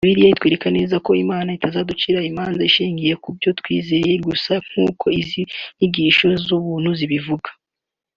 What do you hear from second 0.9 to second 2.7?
ko Imana Itazanducira imanza